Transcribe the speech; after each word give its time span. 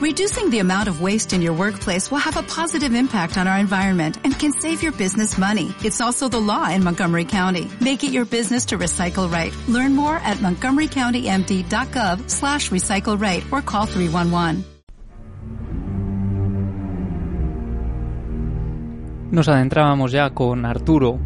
Reducing 0.00 0.48
the 0.48 0.60
amount 0.60 0.88
of 0.88 1.02
waste 1.02 1.34
in 1.34 1.42
your 1.42 1.52
workplace 1.52 2.10
will 2.10 2.24
have 2.24 2.38
a 2.38 2.42
positive 2.42 2.94
impact 2.94 3.36
on 3.36 3.46
our 3.46 3.58
environment 3.58 4.16
and 4.24 4.32
can 4.32 4.50
save 4.50 4.82
your 4.82 4.92
business 4.92 5.36
money. 5.36 5.74
It's 5.84 6.00
also 6.00 6.26
the 6.26 6.40
law 6.40 6.70
in 6.70 6.82
Montgomery 6.82 7.26
County. 7.26 7.68
Make 7.82 8.02
it 8.02 8.10
your 8.10 8.24
business 8.24 8.64
to 8.68 8.78
recycle 8.78 9.30
right. 9.30 9.52
Learn 9.68 9.94
more 9.94 10.16
at 10.24 10.38
montgomerycountymd.gov 10.38 12.30
slash 12.30 12.70
recycle 12.70 13.20
right 13.20 13.44
or 13.52 13.60
call 13.60 13.84
311. 13.84 14.64
Nos 19.30 19.48
adentrábamos 19.48 20.12
ya 20.12 20.30
con 20.30 20.64
Arturo 20.64 21.18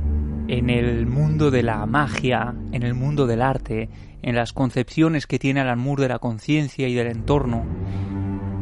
en 0.48 0.68
el 0.68 1.06
mundo 1.06 1.52
de 1.52 1.62
la 1.62 1.86
magia, 1.86 2.52
en 2.72 2.82
el 2.82 2.94
mundo 2.94 3.28
del 3.28 3.40
arte, 3.40 3.88
en 4.22 4.34
las 4.34 4.52
concepciones 4.52 5.28
que 5.28 5.38
tiene 5.38 5.60
Alan 5.60 5.78
Moore 5.78 6.02
de 6.02 6.08
la 6.08 6.18
conciencia 6.18 6.88
y 6.88 6.94
del 6.94 7.06
entorno. 7.06 7.64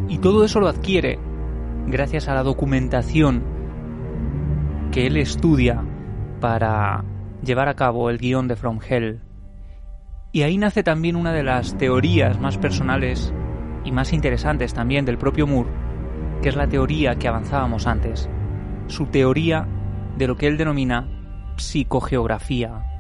Y 0.09 0.19
todo 0.19 0.45
eso 0.45 0.61
lo 0.61 0.69
adquiere 0.69 1.19
gracias 1.87 2.29
a 2.29 2.35
la 2.35 2.43
documentación 2.43 3.43
que 4.91 5.07
él 5.07 5.17
estudia 5.17 5.83
para 6.41 7.05
llevar 7.43 7.69
a 7.69 7.75
cabo 7.75 8.11
el 8.11 8.19
guion 8.19 8.49
de 8.49 8.57
From 8.57 8.79
Hell. 8.87 9.21
Y 10.33 10.43
ahí 10.43 10.59
nace 10.59 10.83
también 10.83 11.17
una 11.17 11.33
de 11.33 11.43
las 11.43 11.77
teorías 11.77 12.41
más 12.41 12.59
personales 12.59 13.33
y 13.85 13.93
más 13.93 14.13
interesantes 14.13 14.75
también 14.75 15.05
del 15.05 15.19
propio 15.19 15.47
Moore, 15.47 15.71
que 16.43 16.49
es 16.49 16.57
la 16.57 16.69
teoría 16.69 17.17
que 17.17 17.29
avanzábamos 17.29 17.87
antes, 17.87 18.29
su 18.87 19.07
teoría 19.07 19.67
de 20.17 20.27
lo 20.27 20.37
que 20.37 20.47
él 20.47 20.57
denomina 20.57 21.09
psicogeografía. 21.57 22.92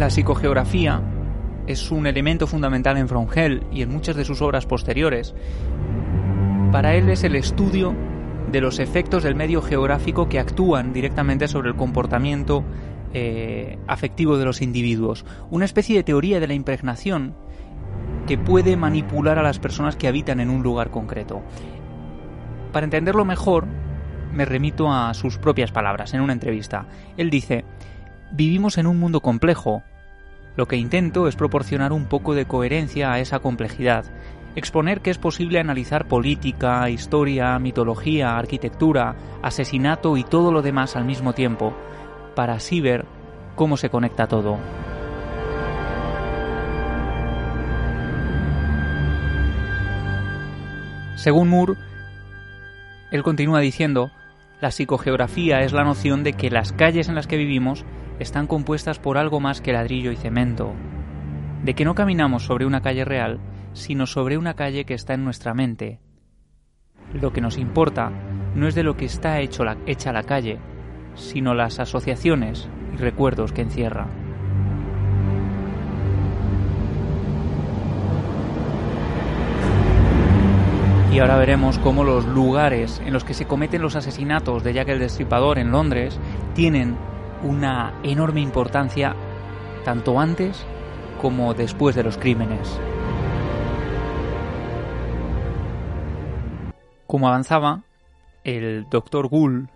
La 0.00 0.08
psicogeografía 0.08 1.02
es 1.66 1.90
un 1.90 2.06
elemento 2.06 2.46
fundamental 2.46 2.96
en 2.96 3.06
From 3.06 3.26
Hell 3.34 3.66
y 3.70 3.82
en 3.82 3.90
muchas 3.90 4.16
de 4.16 4.24
sus 4.24 4.40
obras 4.40 4.64
posteriores. 4.64 5.34
Para 6.72 6.94
él 6.94 7.10
es 7.10 7.22
el 7.22 7.36
estudio 7.36 7.94
de 8.50 8.62
los 8.62 8.78
efectos 8.78 9.24
del 9.24 9.34
medio 9.34 9.60
geográfico 9.60 10.26
que 10.30 10.38
actúan 10.38 10.94
directamente 10.94 11.48
sobre 11.48 11.68
el 11.68 11.76
comportamiento 11.76 12.64
eh, 13.12 13.78
afectivo 13.86 14.38
de 14.38 14.46
los 14.46 14.62
individuos. 14.62 15.26
Una 15.50 15.66
especie 15.66 15.96
de 15.96 16.02
teoría 16.02 16.40
de 16.40 16.48
la 16.48 16.54
impregnación 16.54 17.34
que 18.26 18.38
puede 18.38 18.78
manipular 18.78 19.38
a 19.38 19.42
las 19.42 19.58
personas 19.58 19.96
que 19.96 20.08
habitan 20.08 20.40
en 20.40 20.48
un 20.48 20.62
lugar 20.62 20.90
concreto. 20.90 21.42
Para 22.72 22.84
entenderlo 22.84 23.26
mejor, 23.26 23.66
me 24.32 24.46
remito 24.46 24.90
a 24.90 25.12
sus 25.12 25.36
propias 25.36 25.72
palabras 25.72 26.14
en 26.14 26.22
una 26.22 26.32
entrevista. 26.32 26.86
Él 27.18 27.28
dice, 27.28 27.66
vivimos 28.32 28.78
en 28.78 28.86
un 28.86 28.98
mundo 28.98 29.20
complejo. 29.20 29.82
Lo 30.56 30.66
que 30.66 30.76
intento 30.76 31.28
es 31.28 31.36
proporcionar 31.36 31.92
un 31.92 32.06
poco 32.06 32.34
de 32.34 32.46
coherencia 32.46 33.12
a 33.12 33.20
esa 33.20 33.38
complejidad, 33.38 34.04
exponer 34.56 35.00
que 35.00 35.10
es 35.10 35.18
posible 35.18 35.60
analizar 35.60 36.08
política, 36.08 36.88
historia, 36.90 37.58
mitología, 37.58 38.36
arquitectura, 38.36 39.14
asesinato 39.42 40.16
y 40.16 40.24
todo 40.24 40.52
lo 40.52 40.62
demás 40.62 40.96
al 40.96 41.04
mismo 41.04 41.32
tiempo, 41.34 41.74
para 42.34 42.54
así 42.54 42.80
ver 42.80 43.04
cómo 43.54 43.76
se 43.76 43.90
conecta 43.90 44.26
todo. 44.26 44.58
Según 51.14 51.48
Moore, 51.48 51.74
él 53.10 53.22
continúa 53.22 53.60
diciendo, 53.60 54.10
la 54.60 54.70
psicogeografía 54.70 55.60
es 55.60 55.72
la 55.72 55.84
noción 55.84 56.22
de 56.24 56.32
que 56.32 56.50
las 56.50 56.72
calles 56.72 57.08
en 57.08 57.14
las 57.14 57.26
que 57.26 57.36
vivimos 57.36 57.84
están 58.20 58.46
compuestas 58.46 58.98
por 58.98 59.18
algo 59.18 59.40
más 59.40 59.60
que 59.60 59.72
ladrillo 59.72 60.12
y 60.12 60.16
cemento, 60.16 60.74
de 61.64 61.74
que 61.74 61.84
no 61.84 61.94
caminamos 61.94 62.44
sobre 62.44 62.66
una 62.66 62.82
calle 62.82 63.04
real, 63.04 63.40
sino 63.72 64.06
sobre 64.06 64.36
una 64.36 64.54
calle 64.54 64.84
que 64.84 64.94
está 64.94 65.14
en 65.14 65.24
nuestra 65.24 65.54
mente. 65.54 65.98
Lo 67.14 67.32
que 67.32 67.40
nos 67.40 67.56
importa 67.58 68.12
no 68.54 68.68
es 68.68 68.74
de 68.74 68.82
lo 68.82 68.96
que 68.96 69.06
está 69.06 69.40
hecha 69.40 70.12
la 70.12 70.22
calle, 70.22 70.58
sino 71.14 71.54
las 71.54 71.80
asociaciones 71.80 72.68
y 72.94 72.98
recuerdos 72.98 73.52
que 73.52 73.62
encierra. 73.62 74.06
Y 81.12 81.18
ahora 81.18 81.38
veremos 81.38 81.78
cómo 81.78 82.04
los 82.04 82.24
lugares 82.26 83.02
en 83.04 83.12
los 83.12 83.24
que 83.24 83.34
se 83.34 83.46
cometen 83.46 83.82
los 83.82 83.96
asesinatos 83.96 84.62
de 84.62 84.72
Jack 84.74 84.90
el 84.90 85.00
Destripador 85.00 85.58
en 85.58 85.72
Londres 85.72 86.20
tienen 86.54 86.96
una 87.42 87.94
enorme 88.02 88.40
importancia 88.40 89.14
tanto 89.84 90.20
antes 90.20 90.64
como 91.20 91.54
después 91.54 91.94
de 91.94 92.02
los 92.02 92.16
crímenes. 92.16 92.80
Como 97.06 97.28
avanzaba, 97.28 97.82
el 98.44 98.86
Dr. 98.88 99.28
Gould, 99.28 99.68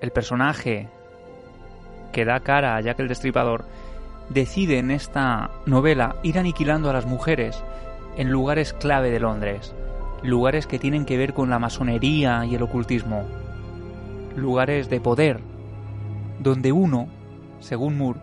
el 0.00 0.10
personaje 0.10 0.88
que 2.12 2.24
da 2.24 2.40
cara 2.40 2.76
a 2.76 2.80
Jack 2.80 3.00
el 3.00 3.08
Destripador, 3.08 3.64
decide 4.28 4.78
en 4.78 4.90
esta 4.90 5.50
novela 5.66 6.16
ir 6.22 6.38
aniquilando 6.38 6.90
a 6.90 6.92
las 6.92 7.06
mujeres 7.06 7.62
en 8.16 8.30
lugares 8.30 8.72
clave 8.72 9.10
de 9.10 9.20
Londres, 9.20 9.74
lugares 10.22 10.66
que 10.66 10.78
tienen 10.78 11.04
que 11.04 11.16
ver 11.16 11.32
con 11.34 11.50
la 11.50 11.58
masonería 11.58 12.44
y 12.44 12.54
el 12.54 12.62
ocultismo, 12.62 13.24
lugares 14.36 14.88
de 14.90 15.00
poder, 15.00 15.40
donde 16.42 16.72
uno, 16.72 17.08
según 17.60 17.96
Moore, 17.96 18.20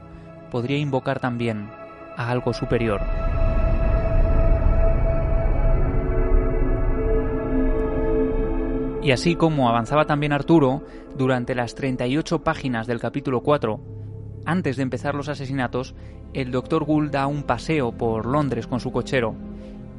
podría 0.52 0.78
invocar 0.78 1.20
también 1.20 1.70
a 2.18 2.30
algo 2.30 2.54
superior. 2.54 3.02
Y 9.02 9.12
así 9.12 9.36
como 9.36 9.70
avanzaba 9.70 10.06
también 10.06 10.34
Arturo, 10.34 10.84
durante 11.18 11.56
las 11.56 11.74
38 11.74 12.44
páginas 12.44 12.86
del 12.86 13.00
capítulo 13.00 13.42
4, 13.42 13.80
antes 14.46 14.78
de 14.78 14.84
empezar 14.84 15.16
los 15.16 15.30
asesinatos, 15.30 15.96
el 16.34 16.52
doctor 16.52 16.86
Gould 16.86 17.12
da 17.12 17.26
un 17.28 17.44
paseo 17.44 17.92
por 17.92 18.26
Londres 18.26 18.68
con 18.68 18.80
su 18.80 18.92
cochero 18.92 19.36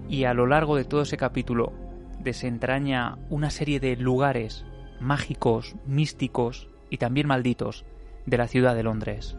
y 0.09 0.25
a 0.25 0.34
lo 0.34 0.47
largo 0.47 0.76
de 0.76 0.84
todo 0.84 1.03
ese 1.03 1.16
capítulo 1.16 1.72
desentraña 2.20 3.19
una 3.30 3.50
serie 3.50 3.80
de 3.80 3.97
lugares 3.97 4.64
mágicos, 5.00 5.76
místicos 5.86 6.69
y 6.91 6.98
también 6.98 7.26
malditos 7.26 7.84
de 8.26 8.38
la 8.38 8.48
ciudad 8.48 8.75
de 8.75 8.82
Londres. 8.82 9.36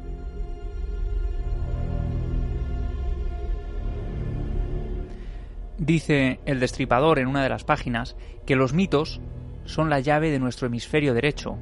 Dice 5.78 6.40
el 6.46 6.60
destripador 6.60 7.18
en 7.18 7.28
una 7.28 7.42
de 7.42 7.50
las 7.50 7.64
páginas 7.64 8.16
que 8.46 8.56
los 8.56 8.74
mitos 8.74 9.20
son 9.66 9.90
la 9.90 10.00
llave 10.00 10.30
de 10.30 10.40
nuestro 10.40 10.68
hemisferio 10.68 11.14
derecho 11.14 11.58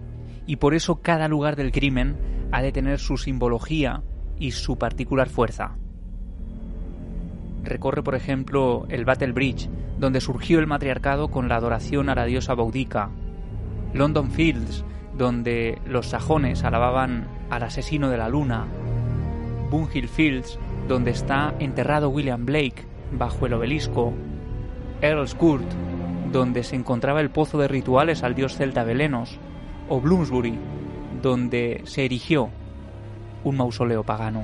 y 0.45 0.57
por 0.57 0.73
eso 0.73 1.01
cada 1.01 1.27
lugar 1.27 1.55
del 1.55 1.71
crimen 1.71 2.17
ha 2.51 2.61
de 2.61 2.71
tener 2.71 2.99
su 2.99 3.17
simbología 3.17 4.03
y 4.37 4.51
su 4.51 4.77
particular 4.77 5.29
fuerza. 5.29 5.77
Recorre, 7.63 8.03
por 8.03 8.15
ejemplo, 8.15 8.85
el 8.89 9.05
Battle 9.05 9.31
Bridge, 9.31 9.69
donde 9.99 10.21
surgió 10.21 10.59
el 10.59 10.67
matriarcado 10.67 11.29
con 11.29 11.47
la 11.47 11.57
adoración 11.57 12.09
a 12.09 12.15
la 12.15 12.25
diosa 12.25 12.53
Boudica. 12.53 13.11
London 13.93 14.31
Fields, 14.31 14.83
donde 15.19 15.79
los 15.85 16.07
sajones 16.07 16.63
alababan 16.63 17.27
al 17.49 17.63
asesino 17.63 18.09
de 18.09 18.17
la 18.17 18.29
luna. 18.29 18.65
Bunhill 19.69 20.07
Fields, 20.07 20.57
donde 20.87 21.11
está 21.11 21.53
enterrado 21.59 22.09
William 22.09 22.45
Blake 22.45 22.85
bajo 23.11 23.45
el 23.45 23.53
obelisco. 23.53 24.13
Earl's 25.01 25.35
Court, 25.35 25.69
donde 26.31 26.63
se 26.63 26.77
encontraba 26.77 27.19
el 27.19 27.29
pozo 27.29 27.59
de 27.59 27.67
rituales 27.67 28.23
al 28.23 28.33
dios 28.33 28.55
celta 28.55 28.85
Belenos. 28.85 29.37
O 29.89 29.99
Bloomsbury, 29.99 30.57
donde 31.21 31.81
se 31.83 32.05
erigió 32.05 32.49
un 33.43 33.57
mausoleo 33.57 34.03
pagano. 34.03 34.43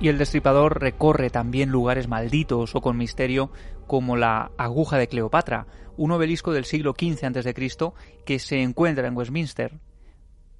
Y 0.00 0.08
el 0.08 0.18
destripador 0.18 0.80
recorre 0.80 1.28
también 1.28 1.68
lugares 1.68 2.08
malditos 2.08 2.74
o 2.74 2.80
con 2.80 2.96
misterio 2.96 3.52
como 3.86 4.16
la 4.16 4.50
aguja 4.56 4.96
de 4.96 5.08
Cleopatra, 5.08 5.66
un 5.96 6.10
obelisco 6.10 6.52
del 6.52 6.64
siglo 6.64 6.94
XV 6.98 7.26
a.C. 7.26 7.92
que 8.24 8.38
se 8.38 8.62
encuentra 8.62 9.06
en 9.06 9.16
Westminster 9.16 9.78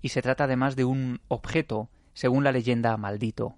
y 0.02 0.10
se 0.10 0.20
trata 0.20 0.44
además 0.44 0.76
de 0.76 0.84
un 0.84 1.20
objeto, 1.28 1.88
según 2.12 2.44
la 2.44 2.52
leyenda, 2.52 2.96
maldito. 2.98 3.54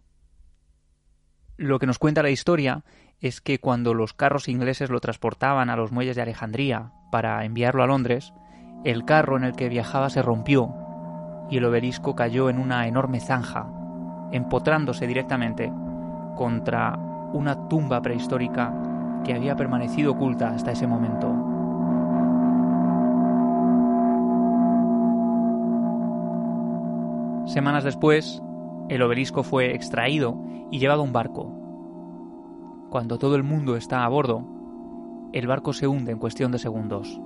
Lo 1.57 1.79
que 1.81 1.87
nos 1.87 1.99
cuenta 1.99 2.23
la 2.23 2.31
historia 2.31 2.85
es 3.21 3.41
que 3.41 3.59
cuando 3.59 3.93
los 3.93 4.15
carros 4.15 4.49
ingleses 4.49 4.91
lo 4.91 5.01
transportaban 5.01 5.69
a 5.69 5.77
los 5.77 5.91
muelles 5.91 6.17
de 6.17 6.23
Alejandría 6.23 6.93
para 7.11 7.45
enviarlo 7.45 7.83
a 7.83 7.87
Londres, 7.87 8.33
el 8.85 9.05
carro 9.05 9.37
en 9.37 9.45
el 9.45 9.55
que 9.55 9.69
viajaba 9.69 10.11
se 10.11 10.23
rompió 10.23 10.75
y 11.51 11.59
el 11.59 11.65
obelisco 11.65 12.15
cayó 12.15 12.51
en 12.51 12.59
una 12.59 12.87
enorme 12.87 13.21
zanja 13.21 13.82
empotrándose 14.33 15.07
directamente 15.07 15.73
contra 16.37 16.99
una 17.33 17.69
tumba 17.69 18.01
prehistórica 18.01 18.75
que 19.25 19.35
había 19.35 19.57
permanecido 19.57 20.13
oculta 20.13 20.51
hasta 20.51 20.73
ese 20.73 20.87
momento. 20.87 21.29
Semanas 27.47 27.85
después, 27.85 28.43
el 28.89 29.03
obelisco 29.03 29.43
fue 29.43 29.75
extraído 29.75 30.37
y 30.71 30.79
llevado 30.79 31.03
a 31.03 31.05
un 31.05 31.13
barco. 31.13 31.53
Cuando 32.91 33.19
todo 33.19 33.37
el 33.37 33.43
mundo 33.43 33.77
está 33.77 34.05
a 34.05 34.09
bordo, 34.09 34.45
el 35.33 35.47
barco 35.47 35.73
se 35.73 35.87
hunde 35.87 36.13
en 36.13 36.19
cuestión 36.19 36.53
de 36.53 36.59
segundos. 36.59 37.21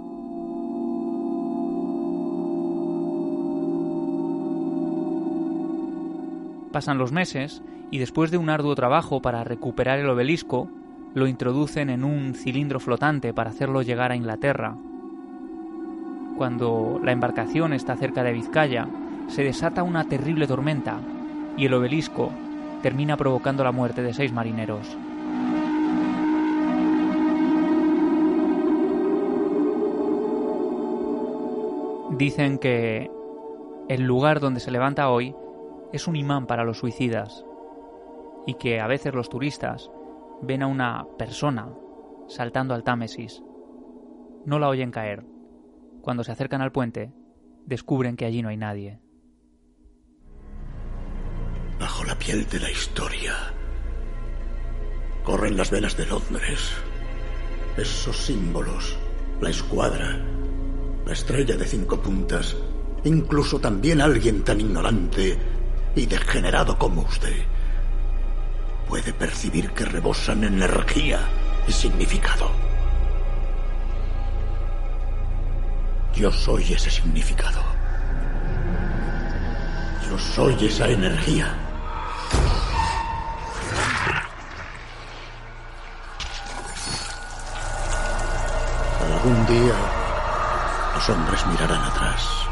Pasan 6.77 6.99
los 6.99 7.11
meses 7.11 7.63
y 7.91 7.97
después 7.97 8.31
de 8.31 8.37
un 8.37 8.51
arduo 8.51 8.75
trabajo 8.75 9.23
para 9.23 9.43
recuperar 9.45 9.99
el 9.99 10.11
obelisco, 10.11 10.69
lo 11.15 11.27
introducen 11.27 11.89
en 11.89 12.05
un 12.05 12.35
cilindro 12.35 12.81
flotante 12.81 13.33
para 13.33 13.49
hacerlo 13.49 13.81
llegar 13.81 14.13
a 14.13 14.17
Inglaterra. 14.17 14.77
Cuando 16.37 17.01
la 17.03 17.13
embarcación 17.13 17.73
está 17.73 17.97
cerca 17.97 18.23
de 18.23 18.35
Vizcaya, 18.35 18.89
se 19.29 19.43
desata 19.43 19.83
una 19.83 20.05
terrible 20.05 20.47
tormenta 20.47 21.01
y 21.57 21.65
el 21.65 21.73
obelisco 21.73 22.31
termina 22.83 23.17
provocando 23.17 23.65
la 23.65 23.73
muerte 23.73 24.03
de 24.03 24.13
seis 24.13 24.31
marineros. 24.35 24.99
Dicen 32.19 32.59
que 32.59 33.11
el 33.89 34.03
lugar 34.03 34.41
donde 34.41 34.61
se 34.61 34.71
levanta 34.71 35.09
hoy 35.09 35.35
es 35.93 36.07
un 36.07 36.17
imán 36.17 36.47
para 36.47 36.65
los 36.65 36.79
suicidas 36.79 37.45
y 38.47 38.55
que 38.55 38.81
a 38.81 38.87
veces 38.87 39.15
los 39.15 39.29
turistas 39.29 39.91
ven 40.43 40.63
a 40.63 40.67
una 40.67 41.07
persona 41.19 41.73
saltando 42.29 42.75
al 42.75 42.85
Támesis. 42.85 43.43
No 44.45 44.59
la 44.59 44.69
oyen 44.69 44.91
caer. 44.91 45.25
Cuando 46.03 46.23
se 46.25 46.33
acercan 46.33 46.63
al 46.63 46.73
puente, 46.73 47.13
descubren 47.65 48.17
que 48.17 48.25
allí 48.25 48.43
no 48.43 48.49
hay 48.49 48.57
nadie. 48.57 49.01
Bajo 51.81 52.05
la 52.05 52.15
piel 52.15 52.49
de 52.49 52.61
la 52.61 52.71
historia 52.71 53.35
corren 55.25 55.57
las 55.57 55.73
velas 55.73 55.97
de 55.97 56.07
Londres. 56.07 56.71
Esos 57.77 58.17
símbolos, 58.17 58.97
la 59.41 59.51
escuadra, 59.51 60.25
la 61.05 61.13
estrella 61.13 61.57
de 61.57 61.65
cinco 61.65 62.01
puntas, 62.01 62.57
incluso 63.03 63.59
también 63.59 64.01
alguien 64.01 64.45
tan 64.45 64.61
ignorante 64.61 65.37
y 65.97 66.05
degenerado 66.05 66.79
como 66.79 67.01
usted 67.01 67.45
puede 68.87 69.13
percibir 69.13 69.73
que 69.73 69.85
rebosan 69.85 70.45
energía 70.45 71.19
y 71.67 71.73
significado. 71.73 72.51
Yo 76.15 76.31
soy 76.31 76.73
ese 76.73 76.91
significado. 76.91 77.61
Yo 80.09 80.19
soy 80.19 80.67
esa 80.67 80.89
energía. 80.89 81.53
Algún 89.13 89.47
día 89.47 89.75
los 90.95 91.09
hombres 91.09 91.47
mirarán 91.47 91.83
atrás 91.83 92.47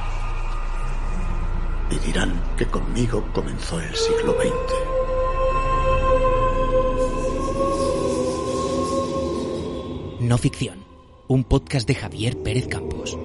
dirán 2.05 2.41
que 2.57 2.67
conmigo 2.67 3.25
comenzó 3.33 3.81
el 3.81 3.95
siglo 3.95 4.35
XX. 4.35 4.51
No 10.21 10.39
ficción, 10.39 10.85
un 11.29 11.45
podcast 11.45 11.87
de 11.89 11.95
Javier 11.95 12.37
Pérez 12.43 12.69
Campos. 12.69 13.19